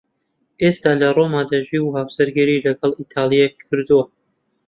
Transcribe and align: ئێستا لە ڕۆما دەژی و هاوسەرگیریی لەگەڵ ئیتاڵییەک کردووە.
ئێستا 0.61 0.91
لە 1.01 1.07
ڕۆما 1.17 1.41
دەژی 1.51 1.79
و 1.83 1.93
هاوسەرگیریی 1.97 2.63
لەگەڵ 2.67 2.91
ئیتاڵییەک 2.97 3.53
کردووە. 3.67 4.03